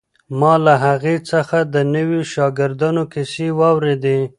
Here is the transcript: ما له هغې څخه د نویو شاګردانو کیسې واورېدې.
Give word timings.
ما 0.39 0.53
له 0.65 0.73
هغې 0.85 1.15
څخه 1.31 1.57
د 1.73 1.75
نویو 1.93 2.21
شاګردانو 2.33 3.03
کیسې 3.13 3.47
واورېدې. 3.59 4.19